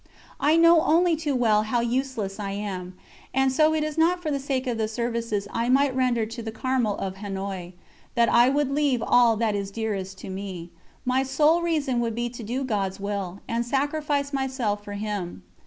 I 0.39 0.57
know 0.57 0.81
only 0.81 1.15
too 1.15 1.35
well 1.35 1.61
how 1.61 1.79
useless 1.81 2.39
I 2.39 2.53
am, 2.53 2.95
and 3.35 3.51
so 3.51 3.71
it 3.75 3.83
is 3.83 3.99
not 3.99 4.19
for 4.19 4.31
the 4.31 4.39
sake 4.39 4.65
of 4.65 4.79
the 4.79 4.87
services 4.87 5.47
I 5.51 5.69
might 5.69 5.95
render 5.95 6.25
to 6.25 6.41
the 6.41 6.51
Carmel 6.51 6.95
of 6.97 7.17
Hanoï 7.17 7.73
that 8.15 8.27
I 8.27 8.49
would 8.49 8.71
leave 8.71 9.03
all 9.05 9.37
that 9.37 9.53
is 9.53 9.69
dearest 9.69 10.17
to 10.21 10.29
me 10.31 10.71
my 11.05 11.21
sole 11.21 11.61
reason 11.61 11.99
would 11.99 12.15
be 12.15 12.29
to 12.29 12.41
do 12.41 12.63
God's 12.63 12.99
Will, 12.99 13.41
and 13.47 13.63
sacrifice 13.63 14.33
myself 14.33 14.83
for 14.83 14.93
Him. 14.93 15.43